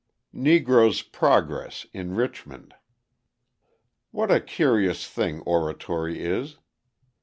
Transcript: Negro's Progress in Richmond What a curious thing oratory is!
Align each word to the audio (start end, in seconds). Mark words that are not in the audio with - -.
Negro's 0.33 1.03
Progress 1.03 1.85
in 1.93 2.15
Richmond 2.15 2.73
What 4.09 4.31
a 4.31 4.39
curious 4.41 5.07
thing 5.07 5.41
oratory 5.41 6.23
is! 6.25 6.57